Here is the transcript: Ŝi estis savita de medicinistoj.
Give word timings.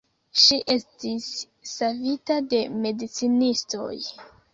Ŝi 0.43 0.55
estis 0.75 1.27
savita 1.71 2.37
de 2.55 2.63
medicinistoj. 2.87 3.93